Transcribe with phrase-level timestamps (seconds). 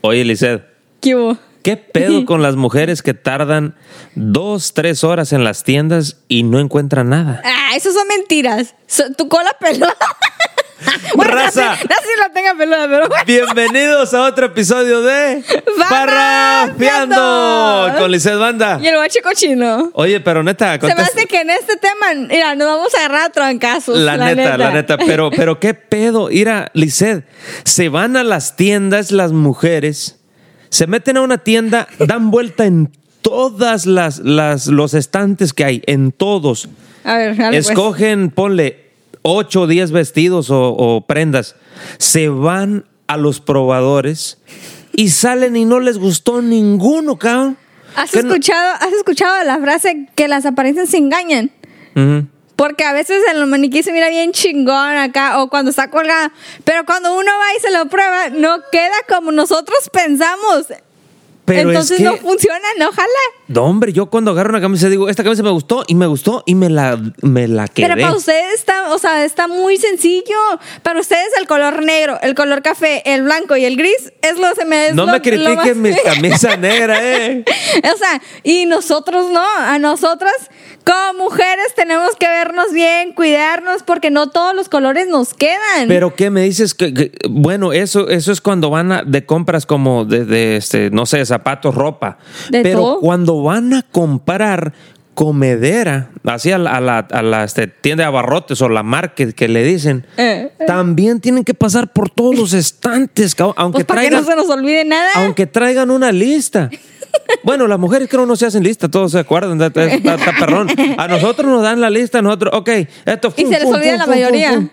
[0.00, 0.62] Oye, Lizeth,
[1.00, 1.38] ¿Qué hubo?
[1.62, 3.74] ¿qué pedo con las mujeres que tardan
[4.14, 7.42] dos, tres horas en las tiendas y no encuentran nada?
[7.44, 8.74] Ah, eso son mentiras.
[9.16, 9.96] Tu cola peluda.
[11.16, 11.70] bueno, Raza.
[11.70, 13.24] No sé, no sé si la tenga peluda, pero bueno.
[13.26, 15.42] Bienvenidos a otro episodio de
[15.88, 17.94] Parrafiando.
[17.98, 18.78] Con Lizeth Banda.
[18.80, 19.90] Y el guache cochino.
[19.94, 23.26] Oye, pero neta, Se me hace que en este tema, mira, nos vamos a agarrar
[23.26, 23.98] a trancazos.
[23.98, 27.24] La, neta, la neta, pero, pero qué pedo, Ira, Lizeth,
[27.64, 30.20] se van a las tiendas las mujeres,
[30.70, 32.92] se meten a una tienda, dan vuelta en
[33.22, 36.68] todas las, las los estantes que hay, en todos.
[37.04, 37.70] A ver, dale, pues.
[37.70, 38.87] Escogen, ponle
[39.22, 41.56] 8 o 10 vestidos o, o prendas.
[41.98, 44.38] Se van a los probadores
[44.92, 47.56] y salen y no les gustó ninguno, cabrón.
[47.96, 51.50] ¿Has ¿Qué no- escuchado, ¿Has escuchado la frase que las apariencias se engañan?
[52.54, 56.32] Porque a veces en los maniquí se mira bien chingón acá o cuando está colgada.
[56.64, 60.66] Pero cuando uno va y se lo prueba, no queda como nosotros pensamos.
[61.48, 63.08] Pero Entonces es que, no funciona, no jala.
[63.48, 66.42] No, hombre, yo cuando agarro una camisa digo, esta camisa me gustó y me gustó
[66.46, 67.88] y me la, me la quedé.
[67.88, 70.36] Pero para ustedes está, o sea, está muy sencillo.
[70.82, 74.54] Para ustedes el color negro, el color café, el blanco y el gris es lo
[74.54, 77.44] se me es no lo- me critiquen más- mi camisa negra, eh.
[77.92, 80.32] O sea, y nosotros no, a nosotras
[80.84, 85.86] como mujeres tenemos que vernos bien, cuidarnos, porque no todos los colores nos quedan.
[85.86, 89.66] Pero qué me dices que, que- bueno, eso eso es cuando van a- de compras
[89.66, 92.18] como de, de, este, no sé, zapatos, ropa.
[92.50, 93.00] De Pero todo.
[93.00, 94.72] cuando van a comprar
[95.14, 99.34] comedera, así a la, a la- a la, este, tienda de abarrotes o la market
[99.34, 100.64] que le dicen, Eh, eh.
[100.64, 104.36] también tienen que pasar por todos los estantes, aunque pues para que traigan, no se
[104.36, 105.10] nos olvide nada.
[105.16, 106.70] aunque traigan una lista.
[107.42, 110.68] Bueno, las mujeres creo no se hacen lista, todos se acuerdan, está, está- está perrón.
[110.98, 112.68] A nosotros nos dan la lista, nosotros, ok,
[113.06, 114.68] esto Y fum, se les fum, olvida fum, la mayoría.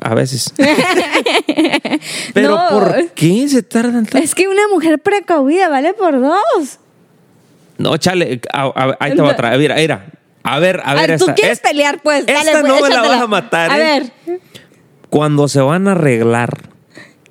[0.00, 0.52] A veces.
[2.34, 2.68] Pero No.
[2.70, 4.18] ¿por qué se tardan tanto?
[4.18, 6.78] Es que una mujer precavida vale por dos.
[7.78, 9.56] No, chale, a- a- ahí te va otra.
[9.56, 10.06] Mira, mira.
[10.42, 11.34] A ver, a ver, tú esta.
[11.34, 12.20] quieres es- pelear, pues.
[12.26, 13.80] esta Dale, pues, no me la vas a matar, A ¿eh?
[13.80, 14.12] ver,
[15.10, 16.68] Cuando se van a arreglar.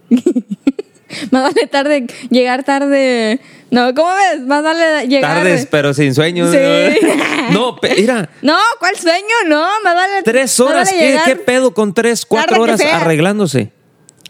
[1.31, 3.39] más vale tarde, llegar tarde.
[3.71, 4.41] No, ¿cómo ves?
[4.41, 5.37] Más vale llegar.
[5.37, 6.51] Tardes, pero sin sueño.
[6.51, 6.57] Sí.
[7.51, 8.27] No, mira.
[8.41, 9.35] No, ¿cuál sueño?
[9.47, 10.23] No, más vale.
[10.23, 10.89] Tres horas.
[10.91, 13.71] vale ¿Qué, qué pedo con tres, cuatro horas arreglándose?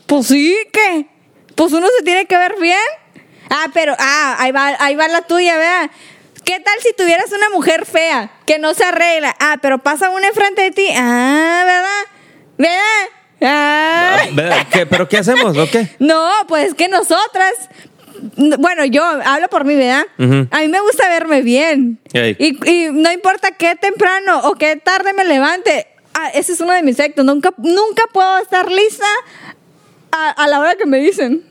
[0.05, 1.07] Pues sí, ¿qué?
[1.55, 2.77] Pues uno se tiene que ver bien.
[3.49, 5.89] Ah, pero, ah, ahí va, ahí va la tuya, vea.
[6.43, 9.35] ¿Qué tal si tuvieras una mujer fea que no se arregla?
[9.39, 10.87] Ah, pero pasa una enfrente de ti.
[10.95, 12.05] Ah, ¿verdad?
[12.57, 13.09] ¿Verdad?
[13.41, 14.17] Ah.
[14.61, 14.65] Ah.
[14.71, 15.57] ¿Qué- ¿Pero qué hacemos?
[15.57, 15.87] ¿O qué?
[15.99, 17.53] No, pues que nosotras.
[18.59, 20.05] Bueno, yo hablo por mí, ¿verdad?
[20.17, 20.47] Ujú.
[20.51, 21.99] A mí me gusta verme bien.
[22.13, 25.87] Y, y no importa qué temprano o qué tarde me levante.
[26.13, 27.25] Ah, ese es uno de mis efectos.
[27.25, 29.05] Nunca, nunca puedo estar lista
[30.11, 31.43] a, a la hora que me dicen.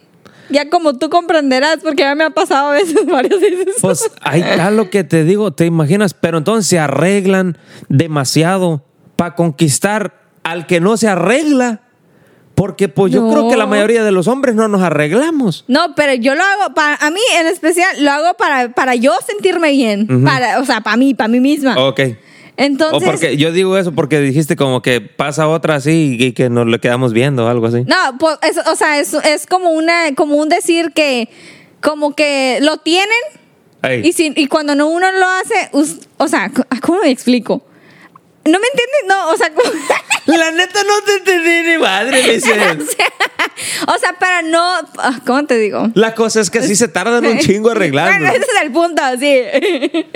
[0.50, 3.76] Ya como tú comprenderás, porque ya me ha pasado a veces, varias veces.
[3.80, 7.58] Pues ahí está lo que te digo, te imaginas, pero entonces se arreglan
[7.88, 8.84] demasiado
[9.16, 11.80] para conquistar al que no se arregla.
[12.54, 13.30] Porque pues yo No.
[13.32, 15.64] creo que la mayoría de los hombres no nos arreglamos.
[15.66, 19.12] No, pero yo lo hago, para, a mí en especial, lo hago para, para yo
[19.26, 20.24] sentirme bien.
[20.24, 21.76] para, o sea, para mí, para mí misma.
[21.84, 22.00] Ok.
[22.56, 26.48] Entonces, o porque yo digo eso porque dijiste como que pasa otra así y que
[26.48, 27.82] nos le quedamos viendo o algo así.
[27.82, 31.28] No, pues, es- o sea, es, es como una, como un decir que,
[31.80, 33.08] como que lo tienen
[34.04, 36.50] y si, y cuando no uno lo hace, us- o sea,
[36.80, 37.64] ¿cómo me explico?
[38.46, 39.00] ¿No me entiendes?
[39.06, 39.50] No, o sea,
[40.26, 42.52] La neta no te entendí ni madre, me dice.
[43.86, 44.60] o sea, para no,
[44.98, 45.88] ah, ¿cómo te digo?
[45.94, 48.10] La cosa es que sí se tardan un chingo arreglando.
[48.10, 49.42] Bueno, ese es el punto, sí.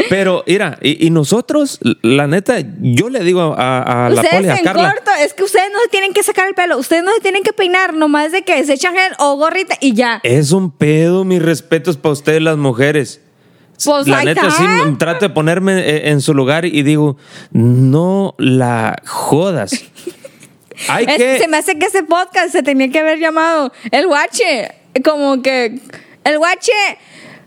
[0.09, 4.57] Pero, mira, y, y nosotros, la neta, yo le digo a, a la poli, a
[4.57, 4.93] en Carla.
[4.95, 7.43] corto, es que ustedes no se tienen que sacar el pelo, ustedes no se tienen
[7.43, 10.21] que peinar, nomás de que se echan gel o gorrita y ya.
[10.23, 13.21] Es un pedo, mis respetos para ustedes las mujeres.
[13.85, 14.65] Pues la neta, sí,
[14.99, 17.17] trato de ponerme eh, en su lugar y digo,
[17.53, 19.73] no la jodas.
[20.89, 21.39] Hay Es- que...
[21.39, 24.73] Se me hace que ese podcast se tenía que haber llamado El Guache.
[25.05, 25.81] Como que
[26.25, 26.73] el Guache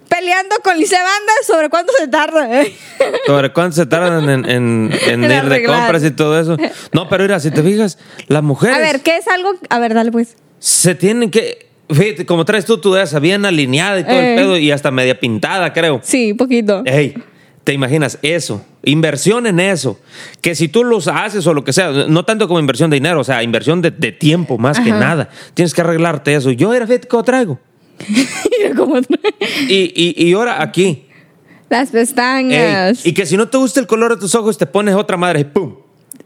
[0.08, 2.62] peleando con Lice Banda sobre cuánto se tarda.
[2.62, 2.76] ¿eh?
[3.26, 6.58] Sobre cuánto se tardan en, en, ir de compras y todo eso.
[6.92, 7.98] No, pero mira, si te fijas,
[8.28, 9.54] las mujeres A ver, ¿qué es algo?
[9.70, 10.36] A ver, dale pues.
[10.60, 11.71] se tienen que...
[11.94, 14.34] Fíjate, como traes tú tu esa bien alineada y todo Eh.
[14.34, 16.00] el pedo y hasta media pintada, creo.
[16.04, 16.84] Sí, poquito.
[16.86, 17.16] Ey,
[17.64, 18.66] ¿te imaginas eso?
[18.84, 20.00] Inversión en eso.
[20.42, 23.20] Que si tú los haces o lo que sea, no tanto como inversión de dinero,
[23.20, 25.30] o sea, inversión de, de tiempo más que nada.
[25.54, 26.52] Tienes que arreglarte eso.
[26.52, 27.60] Yo era fíjate que traigo.
[28.78, 28.98] Cómo
[29.70, 31.06] Y, y, y ahora aquí.
[31.70, 33.06] Las Ey, pestañas.
[33.06, 35.42] y que si no te gusta el color de tus ojos, te pones otra madre
[35.42, 35.76] y ¡pum!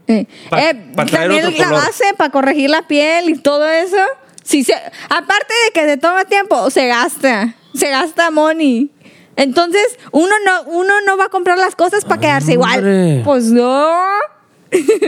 [0.08, 1.82] Eh, Pa- eh, pa traer también otro la color.
[1.86, 3.96] base para corregir la piel y todo eso.
[4.46, 7.56] Sí, se, aparte de que se toma tiempo, se gasta.
[7.74, 8.92] Se gasta money.
[9.36, 13.22] Entonces, uno no, uno no va a comprar las cosas para quedarse igual.
[13.26, 13.98] Pues no.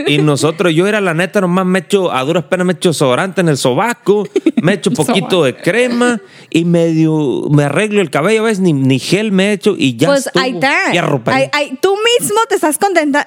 [0.06, 3.40] Y nosotros, yo era la neta, nomás me echo, a duras penas me echo sobrante
[3.40, 4.26] en el sobaco,
[4.62, 6.20] me echo poquito de crema
[6.50, 8.60] y medio, me arreglo el cabello, ¿ves?
[8.60, 10.42] Ni, ni gel me echo y ya pues estuvo.
[10.42, 10.92] ahí está.
[11.36, 12.78] Ahí- ahí- tú mismo te estás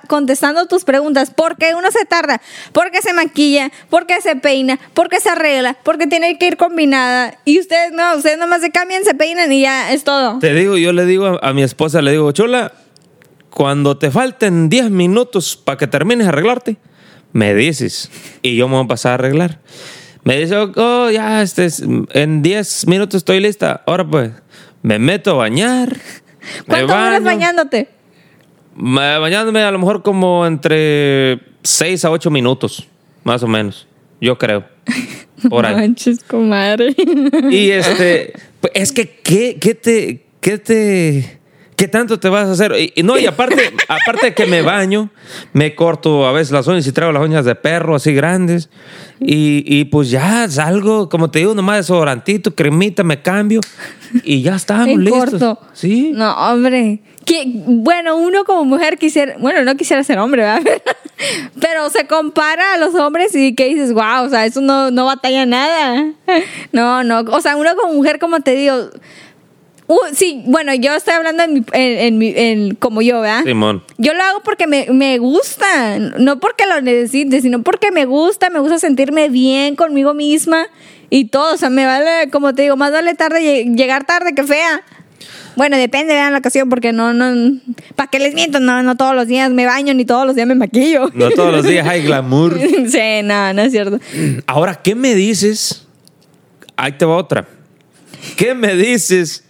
[0.07, 1.31] contestando tus preguntas.
[1.31, 2.41] ¿Por qué uno se tarda?
[2.71, 7.37] Porque se maquilla, porque se peina, porque se arregla, porque tiene que ir combinada.
[7.45, 10.39] Y ustedes no, ustedes nomás se cambian, se peinan y ya es todo.
[10.39, 12.71] Te digo, yo le digo a, a mi esposa, le digo, Chola,
[13.51, 16.77] cuando te falten 10 minutos para que termines de arreglarte,
[17.33, 18.09] me dices
[18.41, 19.59] y yo me voy a pasar a arreglar.
[20.23, 21.83] Me dice, oh, oh, ya, este, es-
[22.13, 23.83] en 10 minutos estoy lista.
[23.85, 24.31] Ahora pues,
[24.83, 25.97] me meto a bañar.
[26.67, 27.87] ¿Cuánto duras bañándote?
[28.75, 32.87] Bañándome a lo mejor como entre 6 a 8 minutos,
[33.23, 33.87] más o menos.
[34.19, 34.65] Yo creo.
[35.49, 35.75] Por ahí.
[35.75, 36.95] Manches, comadre.
[37.49, 41.40] Y este, pues, es que, ¿qué, qué te, qué te,
[41.81, 42.73] qué tanto te vas a hacer?
[42.77, 45.09] Y, y no, y aparte, aparte de que me baño,
[45.51, 48.69] me corto a veces las uñas y traigo las uñas de perro así grandes.
[49.19, 53.61] Y, y pues ya salgo, como te digo, nomás desodorantito, cremita, me cambio
[54.23, 55.31] y ya estamos en listos.
[55.31, 55.59] corto.
[55.73, 56.11] Sí.
[56.13, 57.01] No, hombre.
[57.25, 60.61] Que, bueno, uno como mujer quisiera, bueno, no quisiera ser hombre, ¿verdad?
[61.59, 65.05] Pero se compara a los hombres y que dices, wow, o sea, eso no, no
[65.05, 66.11] batalla nada.
[66.71, 68.89] No, no, o sea, uno como mujer, como te digo,
[69.87, 73.43] uh, sí, bueno, yo estoy hablando en, mi- en, en como yo, ¿verdad?
[73.43, 73.83] Simón.
[73.97, 78.49] Yo lo hago porque me, me gusta, no porque lo necesite, sino porque me gusta,
[78.49, 80.67] me gusta sentirme bien conmigo misma
[81.09, 81.53] y todo.
[81.53, 84.81] O sea, me vale, como te digo, más vale tarde lle- llegar tarde que fea.
[85.57, 87.59] Bueno, depende, vean la ocasión, porque no, no,
[87.97, 88.61] ¿para qué les miento?
[88.61, 91.11] No, no todos los días me baño, ni todos los días me maquillo.
[91.13, 92.57] No todos los días hay glamour.
[92.87, 93.99] sí, no, no es cierto.
[94.47, 95.85] Ahora, ¿qué me dices?
[96.77, 97.45] Ahí te va otra.
[98.37, 99.43] ¿Qué me dices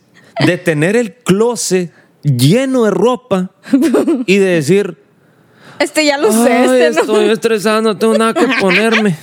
[0.45, 1.91] de tener el closet
[2.23, 3.51] lleno de ropa
[4.25, 4.97] y de decir,
[5.79, 7.01] Este ya lo sé, Ay, este no.
[7.01, 9.15] estoy estresado, no tengo nada que ponerme?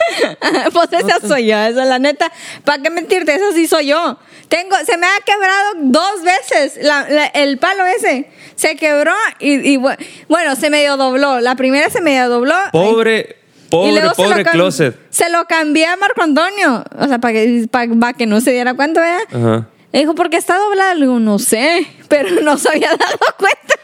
[0.72, 2.32] pues esa soy yo, esa la neta.
[2.64, 3.34] ¿Para qué mentirte?
[3.34, 4.18] Esa sí soy yo.
[4.48, 8.30] Tengo, se me ha quebrado dos veces la- la- el palo ese.
[8.56, 9.96] Se quebró y, y bu-
[10.28, 11.40] bueno, se medio dobló.
[11.40, 12.54] La primera se medio dobló.
[12.72, 13.36] Pobre,
[13.66, 14.96] Y pobre, luego se lo pobre cam- closet.
[15.10, 16.82] Se lo cambié a Marco Antonio.
[16.98, 19.20] O sea, para que, para, que no se diera cuenta, ¿verdad?
[19.32, 19.68] Ajá.
[19.92, 20.94] Dijo, ¿por qué está doblado?
[20.94, 23.74] Le digo, no sé, pero no se había dado cuenta.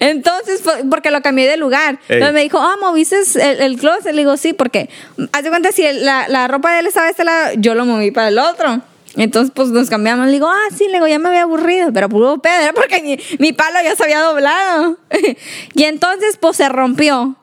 [0.00, 1.98] Entonces, porque lo cambié de lugar.
[2.08, 2.16] Ey.
[2.16, 4.12] Entonces me dijo, ah, ¿moviste el, el closet?
[4.12, 4.88] Le digo, sí, porque,
[5.32, 7.74] haz de cuenta, si el- la, la ropa de él estaba de este lado, yo
[7.74, 8.80] lo moví para el otro.
[9.16, 10.26] Entonces, pues nos cambiamos.
[10.26, 13.00] Le digo, ah, sí, le digo, ya me había aburrido, pero puro pedo, era porque
[13.02, 14.98] mi, mi palo ya se había doblado.
[15.74, 17.36] y entonces, pues se rompió.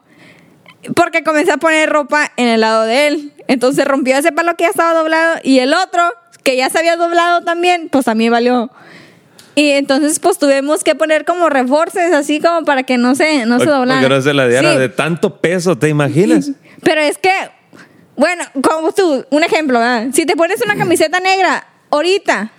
[0.96, 3.34] Porque comencé a poner ropa en el lado de él.
[3.48, 6.04] Entonces rompió ese palo que ya estaba doblado y el otro,
[6.46, 8.72] que ya se había doblado también, pues también valió.
[9.56, 13.60] Y entonces pues tuvimos que poner como refuerzos así como para que no se, no
[13.60, 14.22] se doblara.
[14.22, 16.52] Se la diera Sí, de tanto peso, ¿te imaginas?
[16.84, 17.32] Pero es que,
[18.16, 20.10] bueno, como tú, un ejemplo, ¿verdad?
[20.14, 22.52] si te pones una camiseta negra ahorita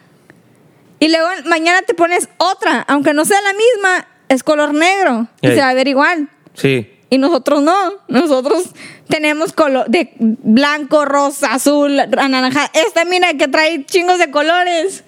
[0.99, 5.49] y luego mañana te pones otra, aunque no sea la misma, es color negro y
[5.49, 6.29] se va a ver igual.
[6.55, 6.91] Sí.
[7.11, 7.75] Y nosotros no.
[8.09, 8.65] Nosotros
[9.09, 12.71] tenemos color de blanco, rosa, azul, naranja.
[12.75, 15.05] Esta mira que trae chingos de colores.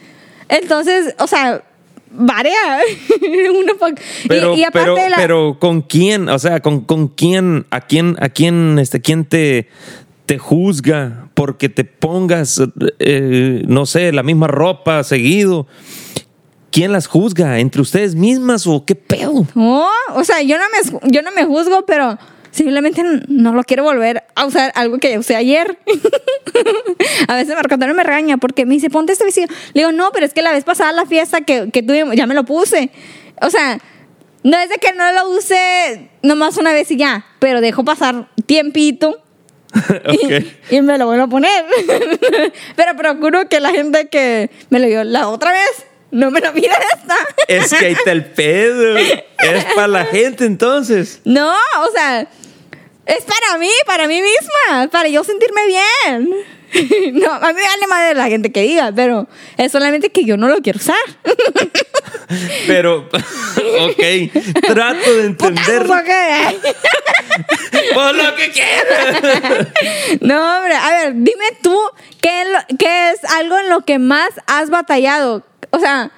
[0.48, 1.62] Entonces, o sea,
[2.10, 2.52] varía.
[3.20, 6.28] Y- Pero, y, aparte pero, de la- pero ¿con quién?
[6.28, 7.66] O sea, ¿con, con quién?
[7.70, 9.68] ¿A quién, a quién, este, quién te,
[10.26, 12.60] te juzga porque te pongas,
[12.98, 15.66] eh, no sé, la misma ropa seguido?
[16.70, 17.58] ¿Quién las juzga?
[17.58, 19.46] ¿Entre ustedes mismas o qué pedo?
[19.54, 22.18] No, o sea, yo no me, yo no me juzgo, pero
[22.50, 25.78] simplemente no lo quiero volver a usar algo que usé ayer.
[27.28, 29.48] a veces Marco Antonio me regaña porque me dice, ponte este vestido.
[29.72, 32.26] Le digo, no, pero es que la vez pasada la fiesta que, que tuvimos, ya
[32.26, 32.90] me lo puse.
[33.40, 33.78] O sea,
[34.42, 38.28] no es de que no lo use nomás una vez y ya, pero dejo pasar
[38.46, 39.22] tiempito.
[39.78, 40.44] Ok.
[40.70, 41.64] Y, y me lo vuelvo a poner.
[42.76, 46.52] pero procuro que la gente que me lo dio la otra vez no me lo
[46.52, 47.16] mire esta.
[47.48, 48.96] Es que ahí está el pedo.
[48.96, 51.20] Es para la gente entonces.
[51.24, 52.28] No, o sea,
[53.06, 56.58] es para mí, para mí misma, para yo sentirme bien.
[57.14, 60.36] No, a mí me vale madre la gente que diga, pero es solamente que yo
[60.36, 60.96] no lo quiero usar.
[62.66, 63.08] Pero,
[63.80, 64.02] ok,
[64.66, 65.86] trato de entender
[67.94, 69.68] por lo que quieras.
[70.20, 71.74] No, hombre, a ver, dime tú
[72.20, 72.44] qué
[72.78, 75.42] qué es algo en lo que más has batallado.
[75.70, 76.10] O sea,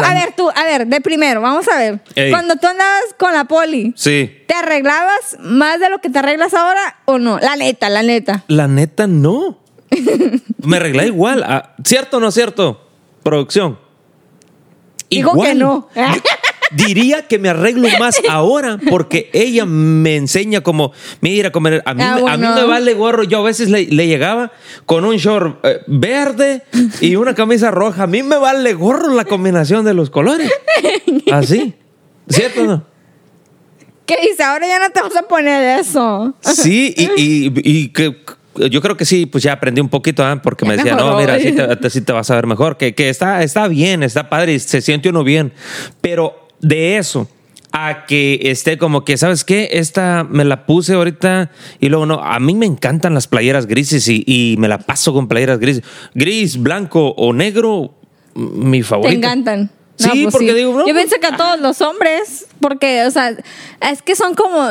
[0.00, 2.00] A ver, tú, a ver, de primero, vamos a ver.
[2.14, 2.30] Ey.
[2.30, 4.30] Cuando tú andabas con la poli, Sí.
[4.46, 7.38] ¿te arreglabas más de lo que te arreglas ahora o no?
[7.40, 8.44] La neta, la neta.
[8.46, 9.58] La neta, no.
[10.58, 11.42] Me arreglé igual.
[11.44, 12.88] Ah, ¿Cierto o no cierto?
[13.24, 13.78] Producción.
[15.10, 15.88] Digo que no.
[16.74, 21.78] Diría que me arreglo más ahora porque ella me enseña como, mira, como a mí,
[22.04, 23.24] Ah, a mí me vale gorro.
[23.24, 24.52] Yo a veces le, le llegaba
[24.86, 26.62] con un short eh, verde
[27.00, 28.04] y una camisa roja.
[28.04, 30.50] A mí me vale gorro la combinación de los colores.
[31.32, 31.74] Así.
[32.28, 32.84] ¿Cierto o no?
[34.06, 34.42] ¿Qué dice?
[34.42, 36.34] Ahora ya no te vas a poner eso.
[36.40, 38.16] Sí, y, y- y que
[38.70, 40.38] yo creo que sí, pues ya aprendí un poquito, ¿ah?
[40.42, 43.08] porque me decía, no, mira, así te, así te vas a ver mejor, que, que
[43.08, 45.54] está, está bien, está padre, se siente uno bien,
[46.02, 47.28] pero de eso
[47.74, 49.70] a que esté como que, ¿sabes qué?
[49.72, 51.50] Esta me la puse ahorita
[51.80, 55.12] y luego no, a mí me encantan las playeras grises y, y me la paso
[55.14, 55.82] con playeras grises,
[56.14, 57.94] gris, blanco o negro,
[58.34, 59.16] mi Te favorito.
[59.16, 59.70] encantan.
[59.96, 63.34] Sí, pues porque digo, no, Yo pienso que a todos los hombres, porque, o sea,
[63.90, 64.68] es que son como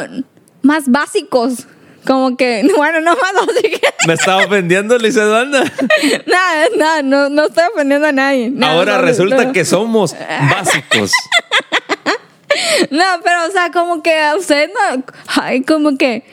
[0.62, 1.68] más básicos.
[2.06, 3.80] Como que, bueno, no más básicos.
[4.08, 5.64] Me estaba ofendiendo, Lisa Banda.
[6.26, 8.52] nada, nada, no, no estoy ofendiendo a nadie.
[8.62, 9.54] Ahora no, resulta no.
[9.54, 10.16] que somos
[10.56, 11.12] básicos.
[12.90, 15.04] No, pero, o sea, como que a usted no.
[15.28, 16.24] Ay, como que.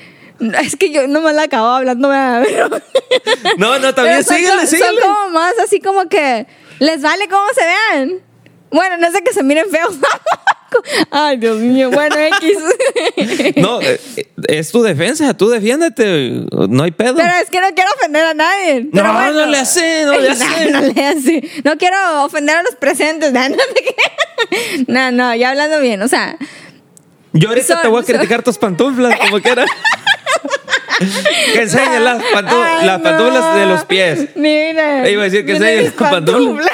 [0.61, 2.09] Es que yo no me la acabo hablando,
[2.45, 2.68] pero.
[3.57, 5.00] No, no, también síguele, síguele.
[5.00, 6.47] Son como más así como que.
[6.78, 8.23] Les vale cómo se vean.
[8.71, 9.95] Bueno, no sé que se miren feos.
[11.10, 11.90] Ay, Dios mío.
[11.90, 12.58] Bueno, X.
[13.56, 13.98] No, eh,
[14.48, 17.16] es tu defensa, tú defiéndete, no hay pedo.
[17.16, 18.88] Pero es que no quiero ofender a nadie.
[18.92, 19.32] No, bueno.
[19.32, 20.70] no le hace, no le hace.
[20.70, 21.50] No, no le hace.
[21.64, 23.32] No quiero ofender a los presentes.
[24.87, 26.00] No, no, ya hablando bien.
[26.02, 26.37] O sea,
[27.32, 29.64] Yo ahorita son- te voy a son- criticar tus pantuflas, como quiera.
[31.52, 34.28] que enseñen las, pantu- Ay, las pantuflas de los pies.
[34.37, 35.08] Mira.
[35.08, 36.70] Iba a decir que enseñen las pantuflas.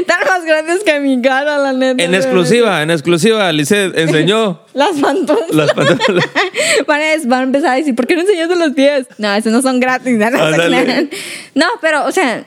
[0.00, 2.02] Están más grandes que mi cara, la neta.
[2.02, 5.50] En exclusiva, en exclusiva, Lisset enseñó Las pantuflas.
[5.50, 6.24] las pantuflas.
[6.86, 9.06] Van a, van a empezar a decir, ¿por qué no enseñaste los pies?
[9.18, 10.16] No, esos no son gratis.
[10.16, 11.10] No, crean.
[11.54, 12.44] No, pero, o sea,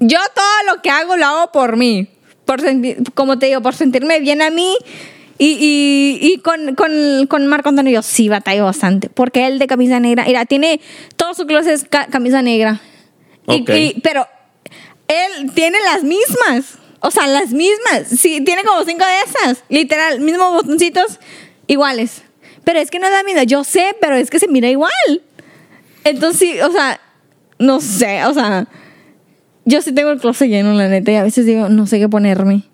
[0.00, 2.08] yo todo lo que hago lo hago por mí.
[2.44, 2.60] Por
[3.14, 4.76] como te digo, por sentirme bien a mí.
[5.38, 9.08] Y, y, y con, con, con Marco Antonio yo sí batallo bastante.
[9.08, 10.80] Porque él de camisa negra, mira, tiene
[11.16, 12.80] todo su closet es ca- camisa negra.
[13.48, 13.70] Y- Ok.
[13.70, 14.26] y- pero
[15.26, 16.78] él tiene las mismas.
[17.00, 18.08] O sea, las mismas.
[18.18, 19.64] Sí, tiene como cinco de esas.
[19.68, 21.20] Literal, mismos botoncitos
[21.66, 22.22] iguales.
[22.64, 23.42] Pero es que no es la misma.
[23.44, 24.90] Yo sé, pero es que se mira igual.
[26.04, 27.00] Entonces, sí, o sea,
[27.58, 28.66] no sé, o sea,
[29.64, 32.08] yo sí tengo el closet lleno, la neta, y a veces digo, no sé qué
[32.08, 32.64] ponerme.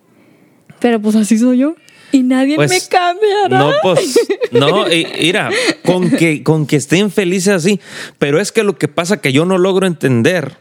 [0.80, 1.76] Pero pues así soy yo.
[2.12, 3.58] Y nadie Pues, me cambiará.
[3.58, 4.18] No, pues,
[4.50, 5.50] no, mira,
[5.84, 7.80] con que, con que estén felices así,
[8.18, 10.56] pero es que lo que pasa que yo no logro entender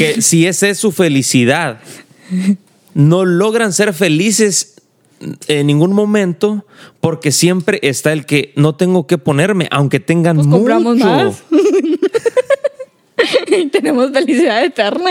[0.00, 1.80] que si esa es su felicidad,
[2.94, 4.76] no logran ser felices
[5.48, 6.64] en ningún momento
[7.00, 11.06] porque siempre está el que no tengo que ponerme, aunque tengan Pues compramos mucho.
[11.06, 11.42] más.
[13.48, 15.10] y tenemos felicidad eterna.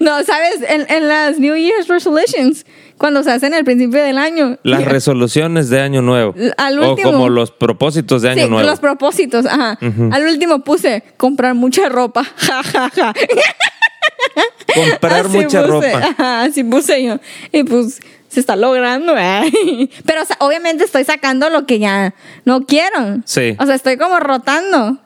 [0.00, 2.64] No, sabes, en, en las New Year's Resolutions,
[2.96, 4.58] cuando se hacen al principio del año.
[4.62, 6.34] Las resoluciones de año nuevo.
[6.56, 8.66] Al o como los propósitos de año Sí, nuevo.
[8.68, 9.78] los propósitos, ajá.
[10.10, 12.24] Al último puse comprar mucha ropa.
[12.36, 13.12] Ja, ja, ja.
[14.74, 16.06] Comprar Así mucha puse, ropa.
[16.08, 17.18] Ajá, así puse yo.
[17.52, 19.50] Y pues se está logrando, ¿eh?
[20.06, 23.18] Pero o sea, obviamente estoy sacando lo que ya no quiero.
[23.26, 23.54] Sí.
[23.58, 24.98] O sea, estoy como rotando.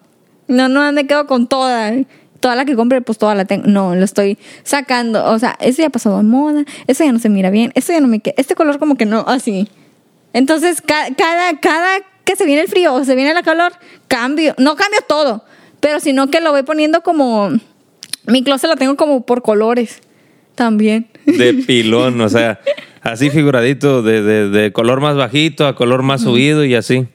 [0.49, 1.93] No, no me quedo con toda.
[2.38, 3.67] Toda la que compré, pues toda la tengo.
[3.67, 5.25] No, lo estoy sacando.
[5.33, 6.65] O sea, eso ya pasó de moda.
[6.87, 7.73] Eso ya no se mira bien.
[7.75, 8.35] Eso ya no me queda.
[8.37, 9.69] Este color como que no, así.
[10.33, 13.73] Entonces, ca- cada, cada que se viene el frío o se viene la calor,
[14.07, 14.55] cambio.
[14.59, 15.45] No cambio todo,
[15.81, 17.50] pero sino que lo voy poniendo como...
[18.26, 20.00] Mi closet lo tengo como por colores
[20.54, 21.09] también.
[21.26, 22.61] de pilón, o sea,
[23.02, 27.06] así figuradito, de, de- de color más bajito a color más subido y así.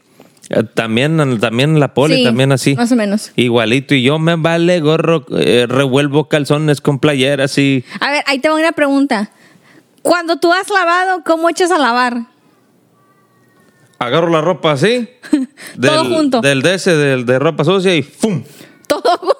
[0.49, 2.75] Eh, También, también la poli, Sí, también así.
[2.75, 3.31] Más o menos.
[3.37, 3.95] Igualito.
[3.95, 8.49] Y yo me vale gorro, eh, revuelvo calzones con playeras y A ver, ahí te
[8.49, 9.31] voy una pregunta.
[10.01, 12.23] Cuando tú has lavado, ¿cómo echas a lavar?
[13.99, 15.07] agarro la ropa así.
[15.81, 16.41] Todo junto.
[16.41, 18.43] Del de ese, del de ropa sucia y ¡fum!
[18.87, 19.30] Todo junto.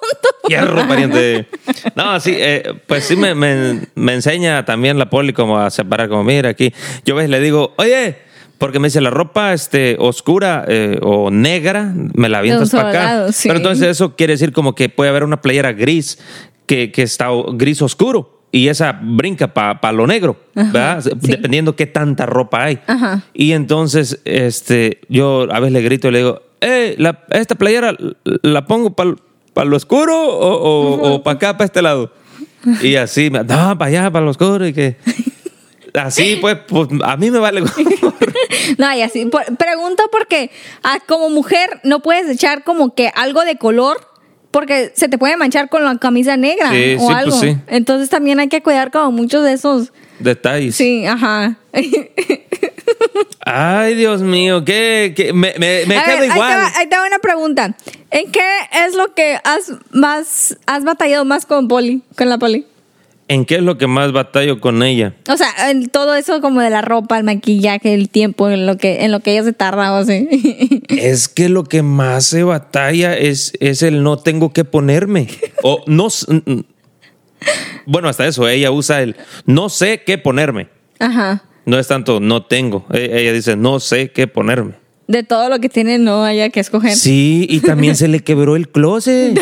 [0.60, 1.46] Hierro, pariente.
[1.94, 6.08] No, sí, eh, pues sí me, me- me enseña también la poli como a separar,
[6.08, 6.72] como mira aquí.
[7.04, 8.16] Yo ves, le digo, oye,
[8.58, 13.04] porque me dice la ropa este, oscura eh, o negra, me la avientas para acá.
[13.04, 13.48] lado, sí.
[13.48, 16.18] Pero entonces eso quiere decir como que puede haber una playera gris
[16.66, 18.38] que, que está gris oscuro.
[18.54, 21.00] Y esa brinca para lo negro, ¿verdad?
[21.00, 21.10] sí.
[21.14, 22.78] Dependiendo qué tanta ropa hay.
[22.86, 23.22] Ajá.
[23.32, 27.96] Y entonces, este, yo a veces le grito y le digo, eh, la- esta playera
[28.42, 29.14] la pongo para
[29.54, 32.12] lo oscuro o, para acá, para este lado.
[32.82, 34.96] Y así, me- no, para allá, para los coros y que...
[35.94, 37.62] Así, pues, pues, a mí me vale.
[38.78, 39.26] No, y así.
[39.26, 40.50] por- pregunto porque
[40.82, 44.08] ah, como mujer no puedes echar como que algo de color
[44.50, 47.36] porque se te puede manchar con la camisa negra Sí, o sí, pues algo.
[47.38, 47.56] sí.
[47.66, 49.92] Entonces también hay que cuidar como muchos de esos.
[50.20, 50.76] Detalles.
[50.76, 51.56] Sí, ajá.
[53.44, 56.58] Ay, Dios mío, que, me, me, me A quedo ver, ahí te, igual.
[56.58, 57.76] va, ahí te va una pregunta.
[58.10, 58.40] ¿En qué
[58.86, 62.66] es lo que has más has batallado más con Poli, con la Poli?
[63.28, 65.14] ¿En qué es lo que más batallo con ella?
[65.28, 68.76] O sea, en todo eso como de la ropa, el maquillaje, el tiempo, en lo
[68.76, 70.28] que en lo que ella se tarda o así.
[70.88, 75.28] Es que lo que más se batalla es, es el no tengo que ponerme.
[75.62, 76.08] O no.
[77.86, 79.16] Bueno, hasta eso, ella usa el
[79.46, 80.68] no sé qué ponerme.
[80.98, 81.42] Ajá.
[81.64, 82.84] No es tanto no tengo.
[82.92, 84.74] E- Ella dice no sé qué ponerme.
[85.08, 86.94] De todo lo que tiene no haya que escoger.
[86.96, 89.38] Sí, y también se le quebró el closet.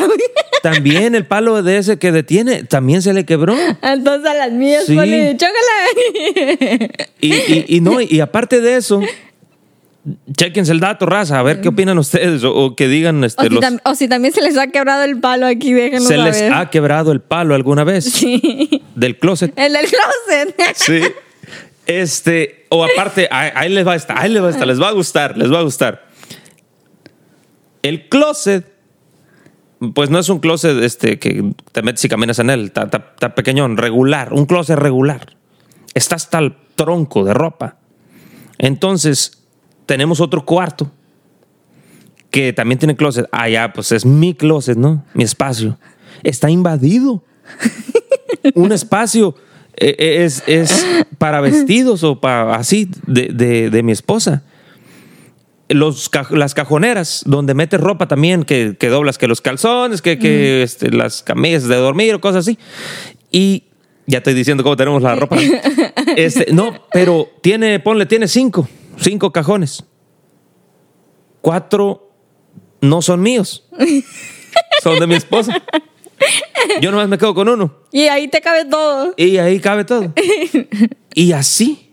[0.62, 3.54] También el palo de ese que detiene, también se le quebró.
[3.82, 4.94] Entonces a las mías, Sí.
[4.94, 6.90] Poli, chócala.
[7.20, 9.00] Y, y, y no, y aparte de eso,
[10.36, 13.44] chequense el dato, raza, a ver qué opinan ustedes o, o que digan O este,
[13.44, 16.16] si, los, tam- o si también se les ha quebrado el palo aquí, déjenlo se
[16.18, 16.52] les saber.
[16.54, 18.82] ha quebrado el palo alguna vez Sí.
[18.94, 19.52] del closet.
[19.56, 20.54] El del closet.
[20.74, 21.00] Sí.
[21.86, 24.80] Este, o aparte, ahí, ahí les va a estar, ahí les va a estar, les
[24.80, 26.06] va a gustar, les va a gustar.
[27.82, 28.72] El closet,
[29.94, 33.10] pues no es un closet este, que te metes y caminas en él, está, está-
[33.14, 35.36] está pequeñón, regular, un closet regular.
[35.94, 37.76] Está hasta el tronco de ropa.
[38.58, 39.42] Entonces,
[39.86, 40.92] tenemos otro cuarto
[42.30, 43.26] que también tiene closet.
[43.32, 45.04] Ah, ya, pues es mi closet, ¿no?
[45.14, 45.78] Mi espacio.
[46.22, 47.24] Está invadido.
[48.54, 49.34] un espacio
[49.76, 50.86] es, es
[51.18, 54.42] para vestidos o para así de, de- de mi esposa.
[55.68, 60.62] Los, las cajoneras donde metes ropa también, que, que doblas que los calzones, que, que
[60.64, 62.58] este, las camisas de dormir o cosas así.
[63.30, 63.64] Y
[64.06, 65.36] ya estoy diciendo cómo tenemos la ropa.
[66.16, 69.84] Este, no, pero tiene, ponle, tiene cinco, cinco cajones.
[71.40, 72.10] Cuatro
[72.80, 73.64] no son míos.
[74.82, 75.54] Son de mi esposa.
[76.80, 77.74] Yo nomás me quedo con uno.
[77.92, 79.14] Y ahí te cabe todo.
[79.16, 80.12] Y ahí cabe todo.
[81.14, 81.92] Y así.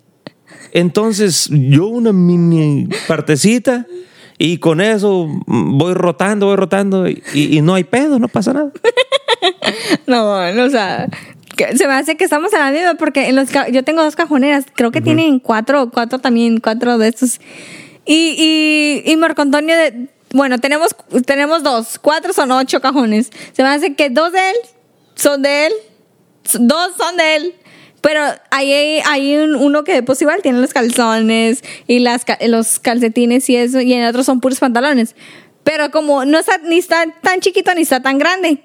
[0.74, 3.88] Entonces, yo una mini partecita
[4.38, 8.72] y con eso voy rotando, voy rotando y, y no hay pedo, no pasa nada.
[10.08, 11.08] No, no, o sea,
[11.56, 14.16] que se me hace que estamos en la misma porque en los yo tengo dos
[14.16, 17.40] cajoneras, creo que tienen cuatro, cuatro también, cuatro de estos.
[18.06, 23.32] Y, y, y Marco Antonio, de- bueno, tenemos, tenemos dos, cuatro son ocho cajones.
[23.54, 24.56] Se me hace que dos de él
[25.16, 25.74] son de él,
[26.60, 27.56] dos son de él.
[28.02, 32.80] Pero ahí hay, hay un- uno que pues igual tiene los calzones y las, los
[32.80, 35.16] calcetines y eso, y en el otro son puros pantalones.
[35.64, 38.60] Pero como no está ni está tan chiquito ni está tan grande.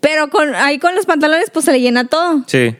[0.00, 2.44] Pero con, ahí con los pantalones pues se le llena todo.
[2.46, 2.76] Sí.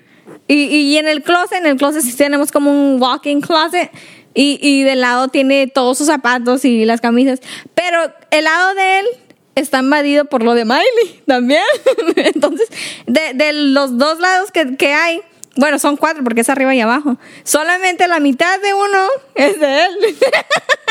[0.47, 3.91] Y, y en el closet, en el closet sí tenemos como un walk-in closet.
[4.35, 7.41] Y, y del lado tiene todos sus zapatos y las camisas.
[7.75, 7.99] Pero
[8.31, 9.07] el lado de él
[9.55, 11.63] está invadido por lo de Miley también.
[12.17, 12.69] Entonces,
[13.07, 15.21] de, de los dos lados que, que hay,
[15.57, 17.17] bueno, son cuatro porque es arriba y abajo.
[17.45, 20.17] Solamente la mitad de uno es de él.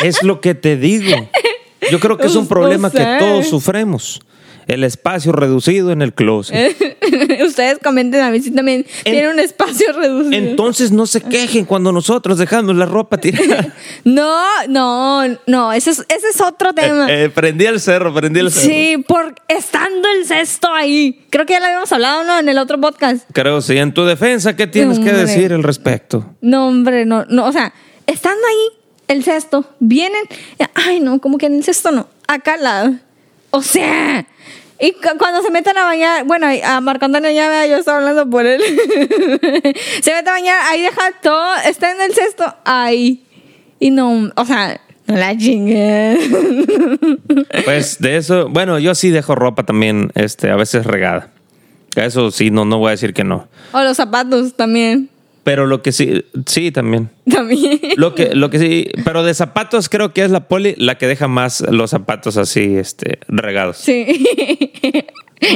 [0.04, 1.30] Es lo que te digo.
[1.92, 4.22] Yo creo que es un problema que todos sufremos.
[4.68, 6.76] El espacio reducido en el closet.
[7.46, 10.34] Ustedes comenten a mí si también tienen un espacio reducido.
[10.34, 13.74] Entonces no se quejen cuando nosotros dejamos la ropa tirada.
[14.04, 17.12] no, no, no, ese es, ese es otro tema.
[17.12, 18.66] Eh, eh, prendí el cerro, prendí el cerro.
[18.66, 21.26] Sí, por estando el cesto ahí.
[21.30, 22.40] Creo que ya lo habíamos hablado, ¿no?
[22.40, 23.30] En el otro podcast.
[23.34, 23.78] Creo, sí.
[23.78, 26.36] En tu defensa, ¿qué tienes que decir al respecto?
[26.42, 27.46] No, hombre, no, no.
[27.46, 27.74] O sea,
[28.08, 30.24] estando ahí, el cesto, vienen.
[30.74, 32.08] Ay, no, como que en el cesto no.
[32.28, 32.94] Acá al lado.
[33.56, 34.26] O sea.
[34.80, 38.28] Y cu- cuando se meten a bañar, bueno, a Marco Antonio ya yo estaba hablando
[38.30, 38.60] por él.
[40.02, 43.24] se mete a bañar, ahí deja todo, está en el cesto, ahí.
[43.80, 46.18] Y no, o sea, no la chingue.
[47.66, 51.30] Pues de eso, bueno, yo sí dejo ropa también, este, a veces regada.
[51.96, 53.48] Eso sí, no, no voy a decir que no.
[53.72, 55.10] o los zapatos también.
[55.44, 57.10] Pero lo que sí, sí también.
[57.30, 57.80] También.
[57.98, 61.06] Lo que, lo que sí, pero de zapatos creo que es la poli la que
[61.08, 63.78] deja más los zapatos así, este, regados.
[63.78, 64.26] Sí.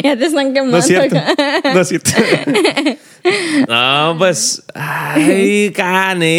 [0.03, 0.73] ya te están quemando.
[0.73, 1.17] No es cierto.
[1.17, 1.33] acá.
[1.73, 2.11] No es cierto.
[3.67, 5.73] No, pues, ay,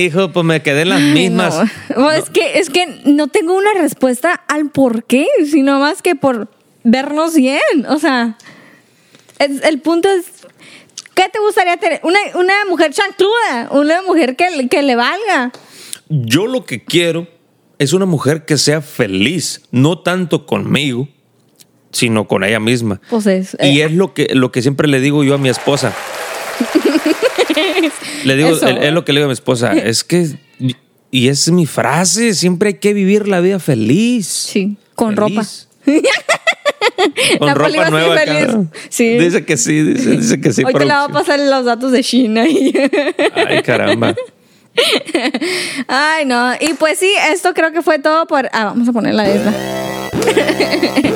[0.06, 1.54] hijo, pues me quedé en las Ay, mismas.
[1.90, 2.02] no.
[2.02, 6.14] Bueno, Es, que, es que no tengo una respuesta al por qué, sino más que
[6.14, 6.48] por
[6.84, 7.60] vernos bien.
[7.90, 8.38] O sea,
[9.38, 10.37] es- el punto es,
[11.18, 12.00] ¿qué te gustaría tener?
[12.04, 15.50] Una, una mujer chantuda, una mujer que, que le valga.
[16.08, 17.26] Yo lo que quiero
[17.78, 21.08] es una mujer que sea feliz, no tanto conmigo,
[21.90, 23.00] sino con ella misma.
[23.10, 25.48] Pues es, Y eh, es lo que, lo que siempre le digo yo a mi
[25.48, 25.92] esposa.
[28.24, 30.38] Le digo, es lo que le digo a mi esposa, es que,
[31.10, 34.26] y es mi frase, siempre hay que vivir la vida feliz.
[34.26, 35.68] Sí, con Feliz.
[37.38, 38.16] Con La Poli va ropa nueva.
[38.18, 38.48] feliz.
[38.48, 38.62] acá.
[38.88, 39.18] Sí.
[39.18, 40.62] Dice que sí, dice, dice que sí.
[40.64, 42.46] Hoy te la va a pasar los datos de China.
[42.48, 42.72] y-
[43.34, 44.14] Ay, caramba.
[45.88, 46.52] Ay, no.
[46.60, 48.48] Y pues sí, esto creo que fue todo por.
[48.52, 49.52] Ah, vamos a poner la esta.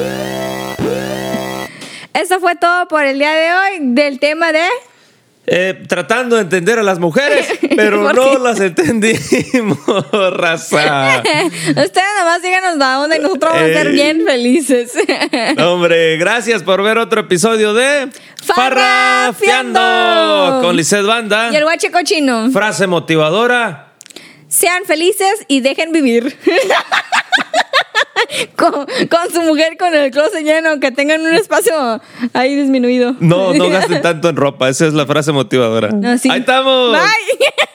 [2.14, 4.64] Esto fue todo por el día de hoy del tema de.
[5.44, 9.76] Eh, tratando de entender a las mujeres, pero ¿Por no las entendimos,
[10.36, 11.18] raza.
[11.68, 13.92] Ustedes nomás díganos a dónde y nosotros vamos a ser Ey.
[13.92, 14.92] bien felices.
[15.58, 18.08] Hombre, gracias por ver otro episodio de
[18.44, 20.60] Farrafiando.
[20.62, 21.50] con Lizeth Banda.
[21.52, 22.48] y el guache cochino.
[22.52, 23.88] Frase motivadora.
[24.48, 26.36] Sean felices y dejen vivir.
[28.56, 32.00] con, con su mujer con el closet lleno, que tengan un espacio
[32.32, 33.14] ahí disminuido.
[33.20, 34.68] No, no gasten tanto en ropa.
[34.68, 35.88] Esa es la frase motivadora.
[35.90, 36.30] No, sí.
[36.30, 36.92] Ahí estamos.
[36.92, 37.00] Bye.